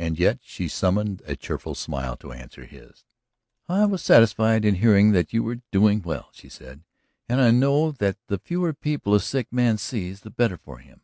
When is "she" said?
0.42-0.66, 6.32-6.48